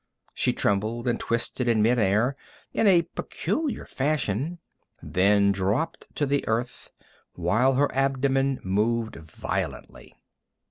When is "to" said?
6.15-6.25